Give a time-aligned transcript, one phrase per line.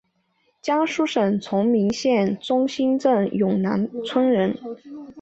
[0.63, 4.57] 江苏省崇明县中兴镇永南村人。